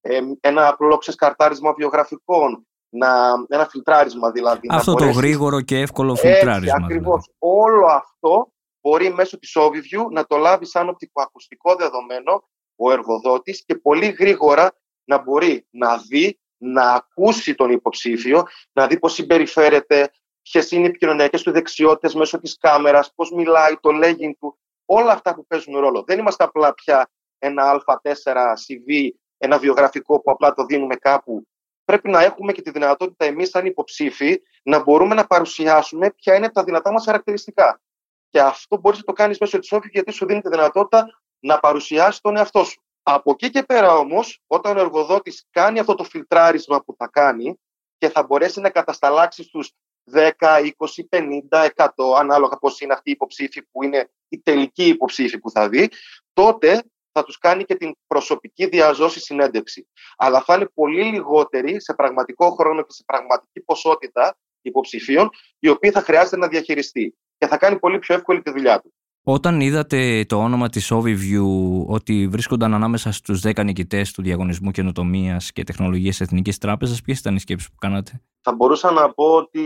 [0.00, 4.68] ε, ε, ένα απλό ξεσκαρτάρισμα βιογραφικών, να, ένα φιλτράρισμα δηλαδή.
[4.70, 6.56] Αυτό το γρήγορο και εύκολο φιλτράρισμα.
[6.56, 7.24] Έτσι, ακριβώς.
[7.24, 7.62] Δηλαδή.
[7.62, 13.74] Όλο αυτό μπορεί μέσω της Overview να το λάβεις σαν οπτικοακουστικό δεδομένο ο εργοδότης και
[13.74, 20.10] πολύ γρήγορα να μπορεί να δει, να ακούσει τον υποψήφιο, να δει πώς συμπεριφέρεται,
[20.42, 24.58] ποιες είναι οι επικοινωνιακές του δεξιότητες μέσω της κάμερας, πώς μιλάει, το legging του.
[24.84, 26.04] Όλα αυτά που παίζουν ρόλο.
[26.06, 31.46] Δεν είμαστε απλά πια ένα Α4 CV, ένα βιογραφικό που απλά το δίνουμε κάπου.
[31.84, 36.50] Πρέπει να έχουμε και τη δυνατότητα εμείς, σαν υποψήφοι, να μπορούμε να παρουσιάσουμε ποια είναι
[36.50, 37.80] τα δυνατά μας χαρακτηριστικά.
[38.28, 41.06] Και αυτό μπορείς να το κάνεις μέσω της όφης, γιατί σου δίνει τη δυνατότητα
[41.40, 42.82] να παρουσιάσεις τον εαυτό σου.
[43.02, 47.58] Από εκεί και πέρα όμως, όταν ο εργοδότης κάνει αυτό το φιλτράρισμα που θα κάνει
[47.98, 49.72] και θα μπορέσει να κατασταλάξει στους
[50.10, 55.38] 10, 20, 50, 100, ανάλογα πώς είναι αυτοί οι υποψήφοι που είναι οι τελικοί υποψήφοι
[55.38, 55.88] που θα δει,
[56.32, 59.88] τότε θα τους κάνει και την προσωπική διαζώση συνέντευξη.
[60.16, 65.90] Αλλά θα είναι πολύ λιγότεροι σε πραγματικό χρόνο και σε πραγματική ποσότητα υποψηφίων, οι οποίοι
[65.90, 68.92] θα χρειάζεται να διαχειριστεί και θα κάνει πολύ πιο εύκολη τη δουλειά του.
[69.30, 75.52] Όταν είδατε το όνομα της Overview ότι βρίσκονταν ανάμεσα στους 10 νικητές του διαγωνισμού καινοτομίας
[75.52, 79.64] και τεχνολογίας Εθνικής Τράπεζας, ποιες ήταν οι σκέψεις που κάνατε; Θα μπορούσα να πω ότι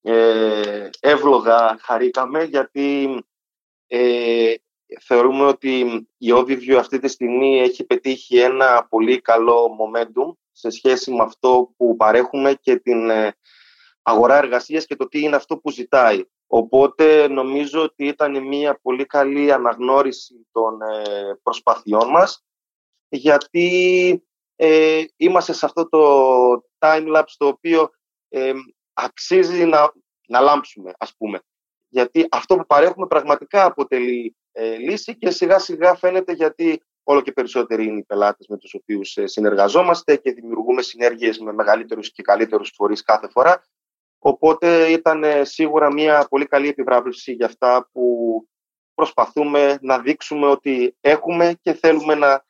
[0.00, 3.08] ε, εύλογα χαρήκαμε γιατί
[3.86, 4.54] ε,
[5.00, 5.78] θεωρούμε ότι
[6.18, 11.72] η Overview αυτή τη στιγμή έχει πετύχει ένα πολύ καλό momentum σε σχέση με αυτό
[11.76, 13.36] που παρέχουμε και την ε,
[14.02, 16.24] αγορά εργασίας και το τι είναι αυτό που ζητάει.
[16.46, 22.44] Οπότε νομίζω ότι ήταν μια πολύ καλή αναγνώριση των ε, προσπαθειών μας
[23.08, 24.24] γιατί
[24.56, 26.00] ε, είμαστε σε αυτό το
[26.78, 27.90] time-lapse το οποίο
[28.28, 28.52] ε,
[28.92, 29.92] αξίζει να,
[30.26, 31.40] να λάμψουμε ας πούμε.
[31.88, 37.32] Γιατί αυτό που παρέχουμε πραγματικά αποτελεί ε, λύση και σιγά σιγά φαίνεται γιατί όλο και
[37.32, 42.72] περισσότεροι είναι οι πελάτες με τους οποίους συνεργαζόμαστε και δημιουργούμε συνέργειες με μεγαλύτερους και καλύτερους
[42.76, 43.62] φορείς κάθε φορά
[44.22, 48.02] Οπότε ήταν ε, σίγουρα μια πολύ καλή επιβράβευση για αυτά που
[48.94, 52.44] προσπαθούμε να δείξουμε ότι έχουμε και θέλουμε να,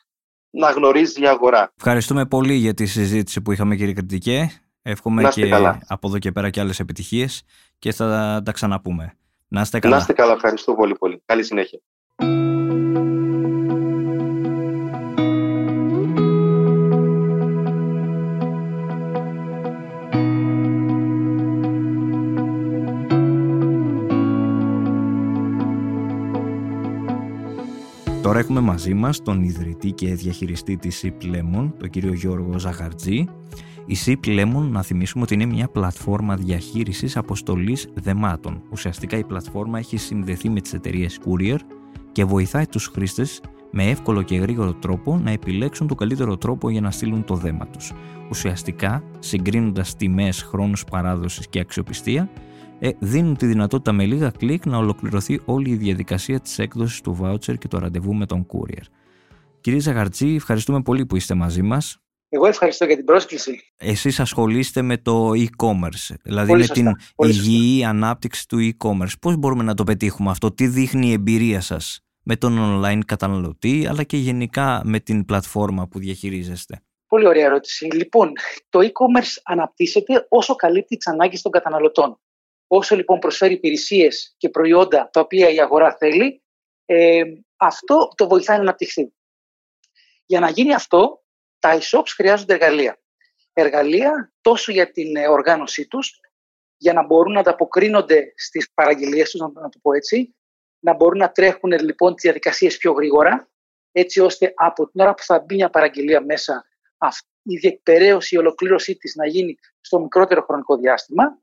[0.51, 1.73] να γνωρίζει η αγορά.
[1.77, 4.63] Ευχαριστούμε πολύ για τη συζήτηση που είχαμε κύριε Κριτικέ.
[4.83, 5.55] Εύχομαι και
[5.87, 7.43] από εδώ και πέρα και άλλες επιτυχίες
[7.79, 9.17] και θα τα ξαναπούμε.
[9.49, 9.95] Να είστε καλά.
[9.95, 10.33] Να είστε καλά.
[10.33, 11.23] Ευχαριστώ πολύ πολύ.
[11.25, 11.81] Καλή συνέχεια.
[28.51, 33.25] Έχουμε μαζί μας τον ιδρυτή και διαχειριστή της Sip Lemon, τον κύριο Γιώργο Ζαχαρτζή.
[33.87, 38.63] Η Sip Lemon, να θυμίσουμε ότι είναι μια πλατφόρμα διαχείρισης αποστολής δεμάτων.
[38.71, 41.57] Ουσιαστικά η πλατφόρμα έχει συνδεθεί με τις εταιρείες Courier
[42.13, 46.81] και βοηθάει τους χρήστες με εύκολο και γρήγορο τρόπο να επιλέξουν το καλύτερο τρόπο για
[46.81, 47.93] να στείλουν το δέμα τους.
[48.31, 52.31] Ουσιαστικά, συγκρίνοντας τιμές, χρόνους παράδοσης και αξιοπιστία,
[52.81, 57.19] ε, δίνουν τη δυνατότητα με λίγα κλικ να ολοκληρωθεί όλη η διαδικασία της έκδοσης του
[57.23, 58.85] voucher και το ραντεβού με τον courier.
[59.61, 61.99] Κύριε Ζαγαρτζή, ευχαριστούμε πολύ που είστε μαζί μας.
[62.29, 63.61] Εγώ ευχαριστώ για την πρόσκληση.
[63.77, 69.13] Εσείς ασχολείστε με το e-commerce, δηλαδή με την υγιή ανάπτυξη του e-commerce.
[69.21, 73.87] Πώς μπορούμε να το πετύχουμε αυτό, τι δείχνει η εμπειρία σας με τον online καταναλωτή,
[73.87, 77.85] αλλά και γενικά με την πλατφόρμα που διαχειρίζεστε; Πολύ ωραία ερώτηση.
[77.85, 78.33] Λοιπόν,
[78.69, 82.19] το e-commerce αναπτύσσεται όσο καλύπτει τις ανάγκες των καταναλωτών.
[82.73, 86.43] Όσο λοιπόν προσφέρει υπηρεσίες και προϊόντα τα οποία η αγορά θέλει,
[86.85, 87.23] ε,
[87.57, 89.13] αυτό το βοηθάει να αναπτυχθεί.
[90.27, 91.23] Για να γίνει αυτό,
[91.59, 93.01] τα e-shops χρειάζονται εργαλεία.
[93.53, 96.21] Εργαλεία τόσο για την ε, οργάνωσή τους,
[96.77, 100.37] για να μπορούν να ανταποκρίνονται στις παραγγελίες τους, να το πω έτσι,
[100.79, 103.51] να μπορούν να τρέχουν λοιπόν τις διαδικασίες πιο γρήγορα,
[103.93, 106.65] έτσι ώστε από την ώρα που θα μπει μια παραγγελία μέσα,
[107.43, 111.39] η διεκπαιρέωση, η ολοκλήρωσή της να γίνει στο μικρότερο χρονικό διάστημα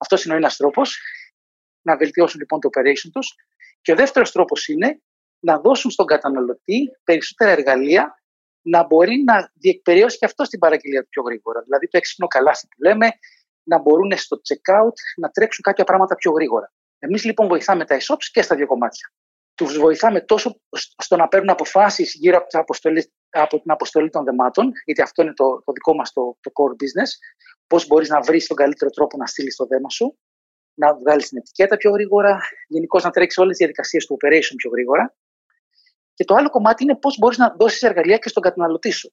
[0.00, 0.98] αυτός είναι ο ένας τρόπος,
[1.82, 3.34] να βελτιώσουν λοιπόν το operation τους.
[3.80, 5.00] Και ο δεύτερος τρόπος είναι
[5.40, 8.14] να δώσουν στον καταναλωτή περισσότερα εργαλεία
[8.62, 11.62] να μπορεί να διεκπαιρεώσει και αυτό στην παραγγελία του πιο γρήγορα.
[11.62, 13.08] Δηλαδή το έξυπνο καλάθι που λέμε,
[13.62, 16.72] να μπορούν στο checkout να τρέξουν κάποια πράγματα πιο γρήγορα.
[16.98, 19.12] Εμείς λοιπόν βοηθάμε τα e-shops και στα δύο κομμάτια.
[19.54, 20.60] Τους βοηθάμε τόσο
[21.02, 25.22] στο να παίρνουν αποφάσεις γύρω από την, αποστολή, από την αποστολή των δεμάτων, γιατί αυτό
[25.22, 27.10] είναι το, το δικό μας το, το core business,
[27.66, 30.18] πώς μπορείς να βρεις τον καλύτερο τρόπο να στείλεις το δέμα σου,
[30.74, 34.70] να βγάλεις την ετικέτα πιο γρήγορα, γενικώς να τρέξεις όλες τις διαδικασίες του operation πιο
[34.70, 35.14] γρήγορα.
[36.14, 39.12] Και το άλλο κομμάτι είναι πώς μπορείς να δώσεις εργαλεία και στον καταναλωτή σου.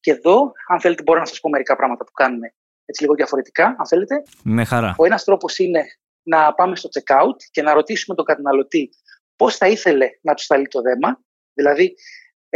[0.00, 3.66] Και εδώ, αν θέλετε, μπορώ να σας πω μερικά πράγματα που κάνουμε έτσι λίγο διαφορετικά,
[3.78, 4.22] αν θέλετε.
[4.42, 4.94] Με χαρά.
[4.98, 5.84] Ο ένας τρόπος είναι
[6.22, 8.90] να πάμε στο checkout και να ρωτήσουμε τον καταναλωτή
[9.36, 11.20] πώς θα ήθελε να του σταλεί το δέμα.
[11.54, 11.94] Δηλαδή,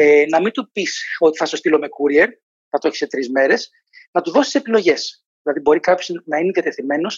[0.02, 2.28] ε, να μην του πεις ότι θα σου στείλω με courier,
[2.68, 3.70] θα το έχεις σε τρεις μέρες,
[4.12, 5.24] να του δώσεις επιλογές.
[5.42, 7.08] Δηλαδή, μπορεί κάποιος να είναι κατευθυμένο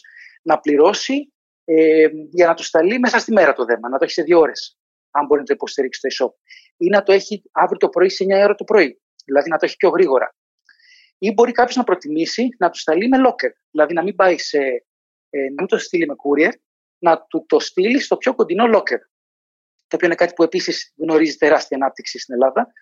[0.42, 1.33] να πληρώσει
[1.64, 4.38] ε, για να του σταλεί μέσα στη μέρα το δέμα, να το έχει σε δύο
[4.38, 4.79] ώρες,
[5.11, 6.33] αν μπορεί να το υποστηρίξει το e-shop.
[6.77, 9.66] Ή να το έχει αύριο το πρωί σε 9 ώρα το πρωί, δηλαδή να το
[9.66, 10.35] έχει πιο γρήγορα.
[11.18, 13.51] Ή μπορεί κάποιος να προτιμήσει να του σταλεί με locker.
[13.71, 14.59] Δηλαδή να μην πάει σε.
[15.31, 16.53] Ε, να μην το στείλει με courier,
[16.99, 18.99] να του το στείλει στο πιο κοντινό locker.
[19.93, 22.73] Το οποίο είναι κάτι που επίσης γνωρίζει τεράστια ανάπτυξη στην Ελλάδα.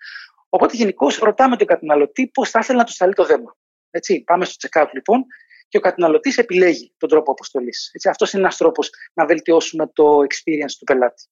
[0.49, 3.57] Οπότε γενικώ ρωτάμε τον καταναλωτή πώς θα ήθελε να του σταλεί το δέμα.
[3.89, 5.25] Έτσι, πάμε στο checkout λοιπόν
[5.67, 7.91] και ο καταναλωτής επιλέγει τον τρόπο αποστολής.
[8.09, 11.23] Αυτός είναι ένας τρόπος να βελτιώσουμε το experience του πελάτη.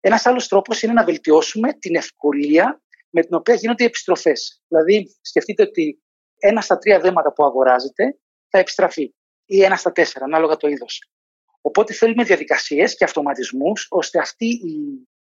[0.00, 4.62] Ένας άλλος τρόπος είναι να βελτιώσουμε την ευκολία με την οποία γίνονται οι επιστροφές.
[4.68, 6.02] Δηλαδή, σκεφτείτε ότι
[6.38, 11.13] ένα στα τρία δέματα που αγοράζετε θα επιστραφεί ή ένα στα τέσσερα, ανάλογα το είδος.
[11.66, 14.72] Οπότε θέλουμε διαδικασίες και αυτοματισμούς ώστε αυτή η,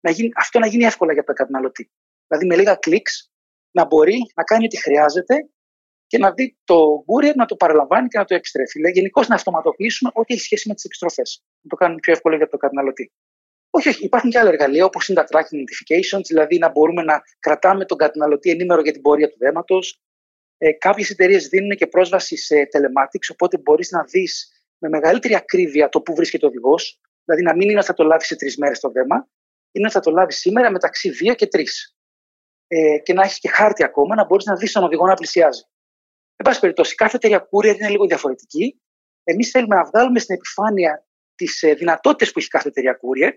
[0.00, 1.90] να γίνει, αυτό να γίνει εύκολα για τον καταναλωτή.
[2.26, 3.30] Δηλαδή, με λίγα κλικς
[3.70, 5.34] να μπορεί να κάνει ό,τι χρειάζεται
[6.06, 8.72] και να δει το courier να το παραλαμβάνει και να το επιστρέφει.
[8.72, 11.42] Δηλαδή, γενικώς να αυτοματοποιήσουμε ό,τι έχει σχέση με τις επιστροφές.
[11.60, 13.12] Να το κάνουμε πιο εύκολο για τον καταναλωτή.
[13.70, 17.22] Όχι, όχι, υπάρχουν και άλλα εργαλεία όπως είναι τα tracking notifications, δηλαδή να μπορούμε να
[17.38, 20.00] κρατάμε τον καταναλωτή ενήμερο για την πορεία του δέματος.
[20.58, 25.88] Ε, Κάποιες εταιρείες δίνουν και πρόσβαση σε telematics, οπότε μπορείς να δεις με μεγαλύτερη ακρίβεια
[25.88, 27.00] το που βρίσκεται ο οδηγός.
[27.24, 29.28] Δηλαδή να μην είναι ότι θα το λάβει σε τρεις μέρες το δέμα,
[29.72, 31.96] είναι ότι θα το λάβει σήμερα μεταξύ δύο και τρεις.
[32.66, 35.62] Ε, και να έχει και χάρτη ακόμα να μπορείς να δεις τον οδηγό να πλησιάζει.
[36.36, 38.80] Εν πάση περιπτώσει, κάθε εταιρεία courier είναι λίγο διαφορετική.
[39.24, 43.32] Εμείς θέλουμε να βγάλουμε στην επιφάνεια τις ε, δυνατότητες που έχει κάθε εταιρεία courier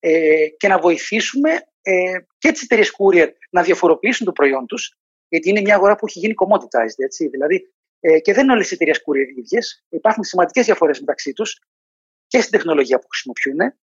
[0.00, 1.50] ε, και να βοηθήσουμε
[1.82, 6.06] ε, και τις εταιρείες courier να διαφοροποιήσουν το προϊόν τους, γιατί είναι μια αγορά που
[6.06, 7.04] έχει γίνει commoditized.
[7.04, 7.28] Έτσι.
[7.28, 7.72] Δηλαδή,
[8.06, 9.84] ε, και δεν είναι όλες οι εταιρείες courier ίδιες.
[9.88, 11.58] Υπάρχουν σημαντικές διαφορές μεταξύ τους
[12.26, 13.78] και στην τεχνολογία που χρησιμοποιούν.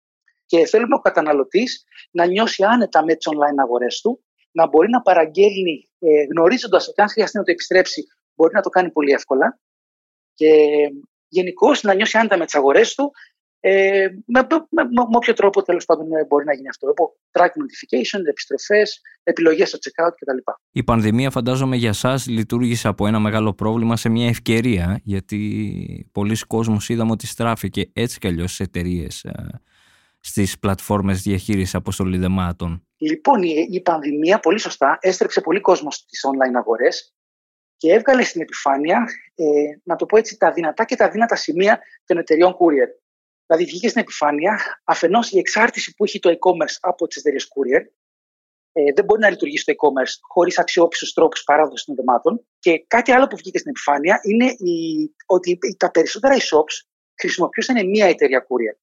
[0.47, 5.01] Και θέλουμε ο καταναλωτής να νιώσει άνετα με τις online αγορές του, να μπορεί να
[5.03, 9.61] παραγγέλνει ε, γνωρίζοντας ότι αν χρειαστεί να το επιστρέψει, μπορεί να το κάνει πολύ εύκολα.
[10.35, 10.53] Και
[11.29, 13.13] γενικώς να νιώσει άνετα με τις αγορές του
[13.61, 16.89] ε, με, με, με, όποιο τρόπο τέλος πάντων ε, μπορεί να γίνει αυτό.
[16.89, 20.37] Από track notification, επιστροφές, επιλογές στο checkout κτλ.
[20.71, 26.37] Η πανδημία, φαντάζομαι για εσά, λειτουργήσε από ένα μεγάλο πρόβλημα σε μια ευκαιρία, γιατί πολλοί
[26.47, 29.61] κόσμος είδαμε ότι στράφηκε έτσι κι αλλιώς στι εταιρείες ε,
[30.21, 32.87] στις πλατφόρμες διαχείρισης αποστολή δεμάτων.
[32.97, 37.15] Λοιπόν, η, η πανδημία, πολύ σωστά, έστρεψε πολύ κόσμο στις online αγορές
[37.77, 39.45] και έβγαλε στην επιφάνεια, ε,
[39.83, 42.89] να το πω έτσι, τα δυνατά και τα δύνατα σημεία των εταιριών courier.
[43.49, 47.83] Δηλαδή, βγήκε στην επιφάνεια αφενός η εξάρτηση που έχει το e-commerce από τις εταιρείες courier.
[48.73, 52.47] Ε, δεν μπορεί να λειτουργήσει το e-commerce χωρίς αξιόπιστους τρόπους παράδοσης των δεμάτων.
[52.59, 54.75] Και κάτι άλλο που βγήκε στην επιφάνεια είναι η,
[55.27, 56.75] ότι τα περισσότερα e-shops
[57.21, 58.77] χρησιμοποιούσαν μία εταιρεία courier.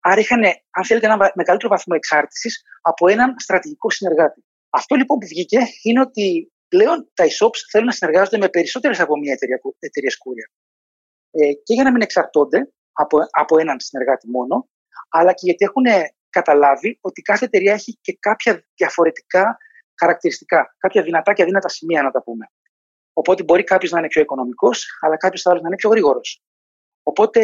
[0.00, 4.44] Άρα είχαν, αν θέλετε, ένα μεγαλύτερο βαθμό εξάρτησης από έναν στρατηγικό συνεργάτη.
[4.70, 9.18] Αυτό λοιπόν που βγήκε είναι ότι πλέον τα e-shops θέλουν να συνεργάζονται με περισσότερες από
[9.18, 9.32] μία
[9.80, 10.48] εταιρεία courier.
[11.30, 14.68] Ε, και για να μην εξαρτώνται, από, από έναν συνεργάτη μόνο,
[15.08, 15.84] αλλά και γιατί έχουν
[16.30, 19.58] καταλάβει ότι κάθε εταιρεία έχει και κάποια διαφορετικά
[20.00, 22.46] χαρακτηριστικά, κάποια δυνατά και αδύνατα σημεία να τα πούμε.
[23.12, 26.42] Οπότε μπορεί κάποιος να είναι πιο οικονομικός, αλλά κάποιος άλλος να είναι πιο γρήγορος.
[27.02, 27.40] Οπότε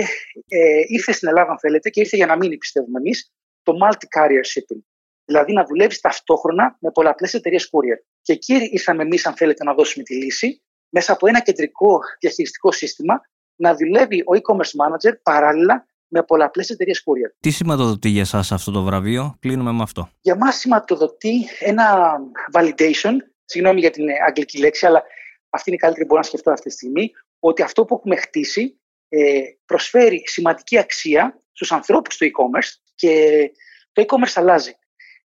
[0.49, 3.33] ε, ήρθε στην Ελλάδα, αν θέλετε, και ήρθε για να μείνει, πιστεύουμε εμείς,
[3.63, 4.83] το multi-carrier shipping.
[5.25, 7.99] Δηλαδή να δουλεύεις ταυτόχρονα με πολλαπλές εταιρείες courier.
[8.23, 12.73] Και εκεί ήρθαμε εμείς, αν θέλετε, να δώσουμε τη λύση μέσα από ένα κεντρικό διαχειριστικό
[12.73, 13.21] σύστημα
[13.61, 17.37] να δουλεύει ο e-commerce manager παράλληλα με πολλαπλές εταιρείες courier.
[17.41, 20.11] Τι σηματοδοτεί για εσάς αυτό το βραβείο, κλείνουμε με αυτό.
[20.21, 22.17] Για μας σηματοδοτεί ένα
[22.53, 25.03] validation, συγγνώμη για την αγγλική λέξη, αλλά
[25.51, 28.17] αυτή είναι η καλύτερη που μπορώ να σκεφτώ αυτή τη στιγμή, ότι αυτό που έχουμε
[28.17, 33.51] χτίσει ε, προσφέρει σημαντική αξία στους ανθρώπους του e-commerce και
[33.93, 34.75] το e-commerce αλλάζει.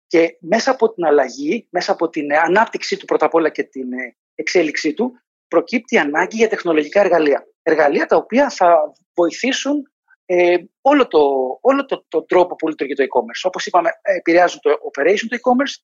[0.07, 3.93] Και μέσα από την αλλαγή, μέσα από την ανάπτυξή του πρώτα απ' όλα και την
[3.93, 5.13] ε, εξέλιξή του,
[5.49, 9.83] προκύπτει ανάγκη για τεχνολογικά εργαλεία εργαλεία τα οποία θα βοηθήσουν
[10.27, 11.19] ε, όλο, το,
[11.61, 13.43] όλο το, το τρόπο που λειτουργεί το e-commerce.
[13.43, 15.75] Όπως είπαμε, επηρεάζουν το operation του e-commerce,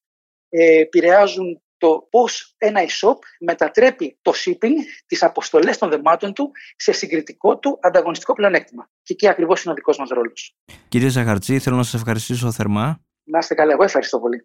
[0.48, 4.74] ε, επηρεάζουν το πώς ένα e-shop μετατρέπει το shipping,
[5.06, 8.88] τις αποστολές των δεμάτων του σε συγκριτικό του ανταγωνιστικό πλεονέκτημα.
[9.02, 10.56] Και εκεί ακριβώς είναι ο δικός μας ρόλος.
[10.88, 13.00] Κύριε Ζαχαρτζή, θέλω να σας ευχαριστήσω θερμά.
[13.24, 14.44] Να είστε καλά, εγώ ευχαριστώ πολύ.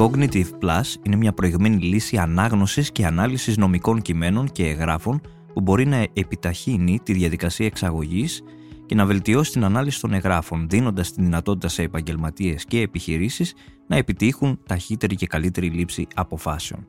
[0.00, 5.20] Cognitive Plus είναι μια προηγμένη λύση ανάγνωσης και ανάλυσης νομικών κειμένων και εγγράφων
[5.54, 8.42] που μπορεί να επιταχύνει τη διαδικασία εξαγωγής
[8.86, 13.54] και να βελτιώσει την ανάλυση των εγγράφων, δίνοντας τη δυνατότητα σε επαγγελματίες και επιχειρήσεις
[13.86, 16.86] να επιτύχουν ταχύτερη και καλύτερη λήψη αποφάσεων.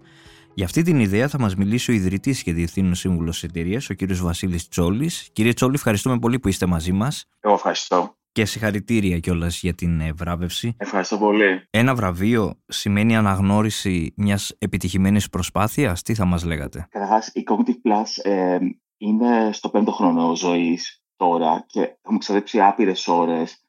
[0.54, 3.94] Για αυτή την ιδέα θα μας μιλήσει ο ιδρυτής και διευθύνων σύμβουλος της εταιρείας, ο
[3.94, 5.30] κύριος Βασίλης Τσόλης.
[5.34, 7.26] Κύριε Τσόλη, ευχαριστούμε πολύ που είστε μαζί μας.
[7.40, 8.16] Εγώ ευχαριστώ.
[8.32, 10.76] Και συγχαρητήρια κιόλας για την βράβευση.
[10.78, 11.64] Ευχαριστώ πολύ.
[11.70, 18.32] Ένα βραβείο σημαίνει αναγνώριση μιας επιτυχημένης προσπάθειας; Τι θα μας λέγατε; Καταρχάς, η Cognitive Plus
[18.32, 18.58] ε,
[18.98, 23.66] είναι στο πέμπτο χρόνο ζωής τώρα και έχουμε ξοδέψει άπειρες ώρες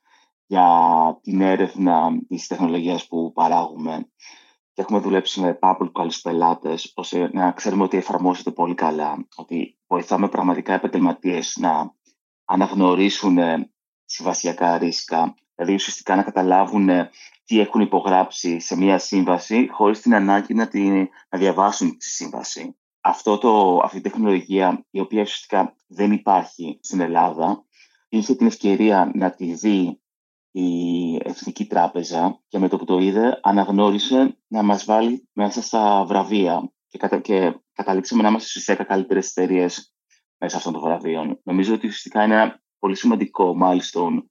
[0.46, 0.66] για
[1.22, 4.07] την έρευνα της τεχνολογίας που παράγουμε
[4.72, 9.27] και έχουμε δουλέψει με πάρα πολύ καλούς πελάτες, ώστε να ξέρουμε ότι εφαρμόζεται πολύ καλά,
[9.37, 11.94] ότι βοηθάμε πραγματικά επαγγελματίες να
[12.44, 13.71] αναγνωρίσουν ε,
[14.12, 17.11] συμβασιακά ρίσκα, δηλαδή ουσιαστικά να καταλάβουν ε,
[17.44, 22.77] τι έχουν υπογράψει σε μια σύμβαση, χωρίς την ανάγκη να, την, να διαβάσουν τη σύμβαση.
[23.01, 27.64] Αυτό το, αυτή η τεχνολογία, η οποία ουσιαστικά δεν υπάρχει στην Ελλάδα,
[28.09, 30.01] είχε την ευκαιρία να τη δει
[30.51, 36.05] η Εθνική Τράπεζα και με το που το είδε αναγνώρισε να μας βάλει μέσα στα
[36.05, 37.18] βραβεία και, κατα...
[37.18, 39.94] και καταλήξαμε να είμαστε στις 10 καλύτερες εταιρείες
[40.38, 41.40] μέσα αυτών των βραβείων.
[41.42, 44.23] Νομίζω ότι ουσιαστικά είναι ένα πολύ σημαντικό milestone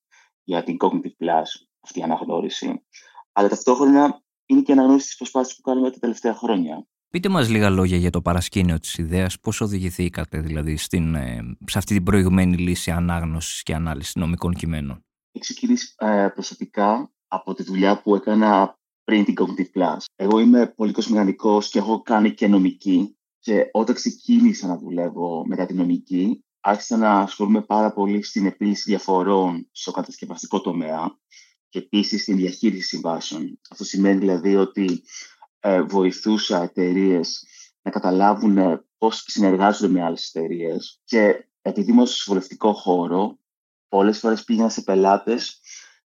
[0.44, 2.84] για την Cognitive Plus αυτή η αναγνώριση.
[3.32, 6.88] Αλλά ταυτόχρονα είναι και αναγνώριση της προσπάθειας που κάνουμε τα τελευταία χρόνια.
[7.10, 11.78] Πείτε μας λίγα λόγια για το παρασκήνιο της ιδέας, πώς οδηγηθήκατε δηλαδή στην, ε, σε
[11.78, 17.64] αυτή την προηγουμένη λύση ανάγνωσης και ανάλυσης νομικών κειμένων; Έχει ξεκινήσει ε, προσωπικά από τη
[17.64, 19.98] δουλειά που έκανα πριν την Cognitive Plus.
[20.16, 25.66] Εγώ είμαι πολιτικός μηχανικός και έχω κάνει και νομική και όταν ξεκίνησα να δουλεύω μετά
[25.66, 31.18] την νομική άρχισα να ασχολούμαι πάρα πολύ στην επίλυση διαφορών στο κατασκευαστικό τομέα
[31.70, 33.60] και επίσης στην διαχείριση συμβάσεων.
[33.70, 35.04] Αυτό σημαίνει δηλαδή ότι
[35.60, 37.46] ε, βοηθούσα εταιρείες
[37.82, 43.38] να καταλάβουν ε, πώς συνεργάζονται με άλλες εταιρείες και επειδή είμαι στο συμβολευτικό χώρο
[43.90, 45.60] πολλές φορές πήγαινα σε πελάτες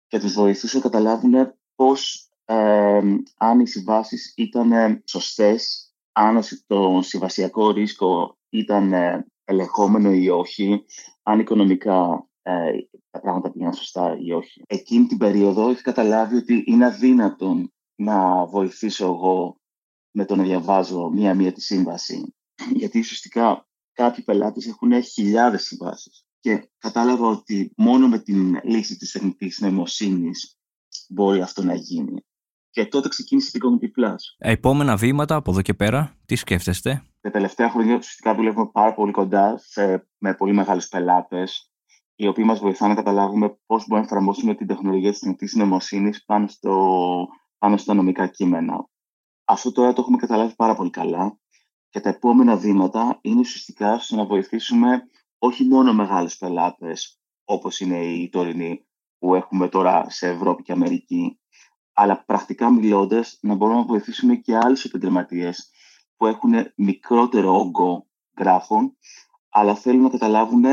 [0.06, 3.00] και τους βοηθούσα να καταλάβουν πώς ε,
[3.36, 10.85] αν οι συμβάσεις ήταν σωστές, αν το συμβασιακό ρίσκο ήταν ε, ελεγχόμενο ή όχι,
[11.22, 12.70] αν οικονομικά ε,
[13.11, 14.62] τα πράγματα πήγαν σωστά ή όχι.
[14.66, 19.61] Εκείνη την περίοδο είχα καταλάβει ότι είναι αδύνατον να βοηθήσω εγώ
[20.11, 22.35] με το να διαβάζω μία-μία τη σύμβαση.
[22.74, 29.12] Γιατί ουσιαστικά κάποιοι πελάτες έχουν χιλιάδες συμβάσεις και κατάλαβα ότι μόνο με την λύση της
[29.12, 30.57] τεχνητής νοημοσύνης
[31.09, 32.24] μπορεί αυτό να γίνει.
[32.72, 34.16] Και τότε ξεκίνησε την Cognitive Plus.
[34.38, 39.12] Επόμενα βήματα από εδώ και πέρα, τι σκέφτεστε; Τα τελευταία χρόνια ουσιαστικά δουλεύουμε πάρα πολύ
[39.12, 41.72] κοντά σε, με πολύ μεγάλους πελάτες
[42.14, 46.24] οι οποίοι μας βοηθάνε να καταλάβουμε πώς μπορούμε να εφαρμόσουμε την τεχνολογία της τεχνητής νοημοσύνης
[46.24, 47.26] πάνω, στο,
[47.58, 48.88] πάνω στα νομικά κείμενα.
[49.44, 51.38] Αυτό τώρα το έχουμε καταλάβει πάρα πολύ καλά
[51.88, 55.02] και τα επόμενα βήματα είναι ουσιαστικά στο να βοηθήσουμε
[55.38, 58.87] όχι μόνο μεγάλες πελάτες όπως είναι οι τωρινοί
[59.18, 61.40] που έχουμε τώρα σε Ευρώπη και Αμερική,
[61.92, 65.70] αλλά πρακτικά μιλώντας να μπορούμε να βοηθήσουμε και άλλους επαγγελματίες
[66.16, 68.07] που έχουν μικρότερο όγκο
[68.38, 68.96] γράφων,
[69.48, 70.64] αλλά θέλουν να καταλάβουν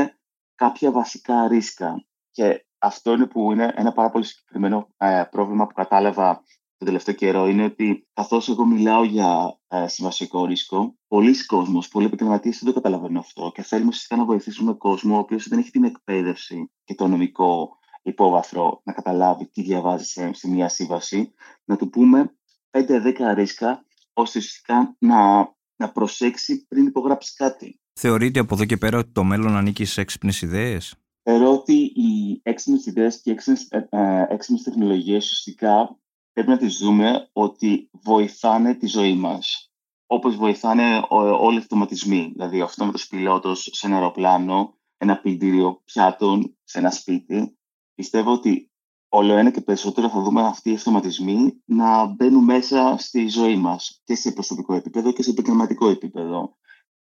[0.54, 2.04] κάποια βασικά ρίσκα.
[2.30, 6.42] Και αυτό είναι που είναι ένα πάρα πολύ συγκεκριμένο ε, πρόβλημα που κατάλαβα
[6.76, 12.06] τον τελευταίο καιρό είναι ότι καθώς εγώ μιλάω για ε, συμβασικό ρίσκο, πολλοί κόσμοι, πολλοί
[12.06, 15.70] επαγγελματίες δεν το καταλαβαίνουν αυτό και θέλουμε ουσιαστικά να βοηθήσουμε κόσμο ο οποίος δεν έχει
[15.70, 21.32] την εκπαίδευση και το νομικό υπόβαθρο να καταλάβει τι διαβάζει σε, σε μια σύμβαση,
[21.64, 22.34] να του πούμε
[22.70, 27.80] 5-10 ρίσκα ώστε ουσιαστικά να, να προσέξει πριν υπογράψει κάτι.
[27.92, 32.40] Θεωρείτε από εδώ και πέρα ότι το μέλλον ανήκει σε έξυπνες ιδέες; Θεωρώ ότι οι
[32.42, 35.98] έξυπνες ιδέες και οι έξυπνες ε, τεχνολογίες ουσιαστικά
[36.32, 39.72] πρέπει να τις δούμε ότι βοηθάνε τη ζωή μας.
[40.06, 42.30] Όπως βοηθάνε όλοι οι αυτοματισμοί.
[42.32, 47.58] Δηλαδή, ο αυτόματος πιλότος σε ένα αεροπλάνο, ένα πιλτήριο πιάτων σε ένα σπίτι.
[48.00, 48.70] Πιστεύω ότι
[49.08, 54.00] όλο ένα και περισσότερο θα δούμε αυτοί οι αυτοματισμοί να μπαίνουν μέσα στη ζωή μας
[54.04, 56.56] και σε προσωπικό επίπεδο και σε επαγγελματικό επίπεδο.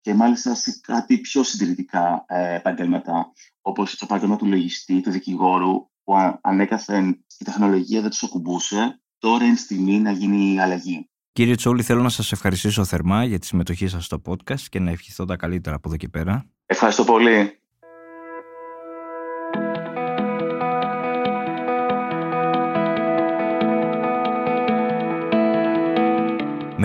[0.01, 3.31] Και μάλιστα σε κάτι πιο συντηρητικά ε, επαγγέλματα,
[3.61, 9.45] όπως το επάγγελμα του λογιστή, του δικηγόρου, που ανέκαθεν η τεχνολογία δεν τους ακουμπούσε τώρα
[9.45, 11.09] είναι στιγμή να γίνει η αλλαγή.
[11.31, 14.91] Κύριε Τσόλη, θέλω να σας ευχαριστήσω θερμά για τη συμμετοχή σας στο podcast και να
[14.91, 16.45] ευχηθώ τα καλύτερα από εδώ και πέρα.
[16.65, 17.59] Ευχαριστώ πολύ.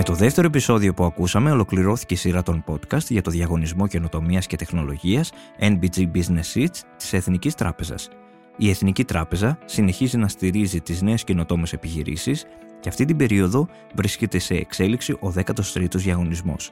[0.01, 4.46] Με το δεύτερο επεισόδιο που ακούσαμε ολοκληρώθηκε η σειρά των podcast για το διαγωνισμό καινοτομίας
[4.46, 8.09] και τεχνολογίας NBG Business Seats της Εθνικής Τράπεζας.
[8.57, 12.44] Η Εθνική Τράπεζα συνεχίζει να στηρίζει τις νέες καινοτόμες επιχειρήσεις
[12.80, 16.70] και αυτή την περίοδο βρίσκεται σε εξέλιξη ο 13ο διαγωνισμός.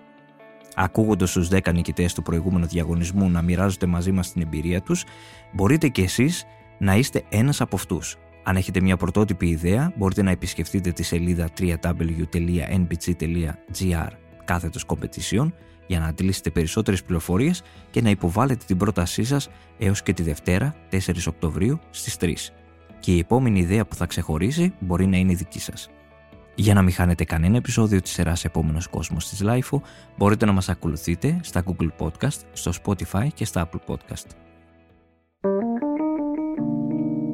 [0.75, 5.05] Ακούγοντας τους 10 νικητές του προηγούμενου διαγωνισμού να μοιράζονται μαζί μας την εμπειρία τους,
[5.53, 6.45] μπορείτε και εσείς
[6.79, 8.17] να είστε ένας από αυτούς.
[8.49, 12.79] Αν έχετε μια πρωτότυπη ιδέα, μπορείτε να επισκεφτείτε τη σελίδα www.nbg.gr
[14.45, 15.53] κάθετος competition
[15.87, 20.75] για να αντιλήσετε περισσότερες πληροφορίες και να υποβάλλετε την πρότασή σας έως και τη Δευτέρα
[20.91, 22.33] 4 Οκτωβρίου στις 3.
[23.01, 25.91] και η επόμενη ιδέα που θα ξεχωρίσει μπορεί να είναι δική σας.
[26.55, 29.81] Για να μην χάνετε κανένα επεισόδιο της σειράς Επόμενος Κόσμος της LIFO,
[30.17, 34.27] μπορείτε να μας ακολουθείτε στα Google Podcast, στο Spotify και στα Apple Podcast.